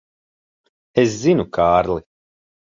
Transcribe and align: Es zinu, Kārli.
Es 1.03 1.13
zinu, 1.25 1.45
Kārli. 1.59 2.03